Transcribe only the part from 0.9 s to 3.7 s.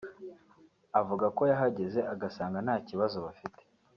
avuga ko yahageze agasanga nta kibazo bafite